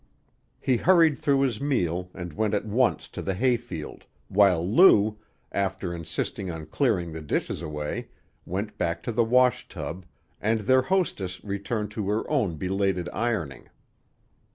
He 0.59 0.77
hurried 0.77 1.19
through 1.19 1.41
his 1.41 1.61
meal, 1.61 2.09
and 2.15 2.33
went 2.33 2.55
at 2.55 2.65
once 2.65 3.07
to 3.09 3.21
the 3.21 3.35
hay 3.35 3.55
field, 3.55 4.07
while 4.29 4.67
Lou, 4.67 5.19
after 5.51 5.93
insisting 5.93 6.49
on 6.49 6.65
clearing 6.65 7.11
the 7.13 7.21
dishes 7.21 7.61
away, 7.61 8.07
went 8.43 8.79
back 8.79 9.03
to 9.03 9.11
the 9.11 9.23
wash 9.23 9.67
tub, 9.69 10.07
and 10.41 10.61
their 10.61 10.81
hostess 10.81 11.43
returned 11.43 11.91
to 11.91 12.09
her 12.09 12.27
own 12.27 12.55
belated 12.55 13.09
ironing. 13.13 13.69